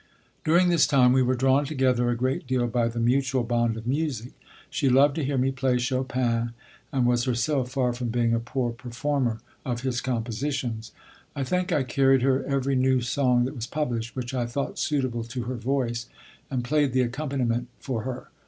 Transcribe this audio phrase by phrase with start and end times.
[0.43, 3.85] During this time we were drawn together a great deal by the mutual bond of
[3.85, 4.31] music.
[4.67, 6.53] She loved to hear me play Chopin
[6.91, 10.91] and was herself far from being a poor performer of his compositions.
[11.35, 15.23] I think I carried her every new song that was published which I thought suitable
[15.25, 16.07] to her voice,
[16.49, 18.29] and played the accompaniment for her.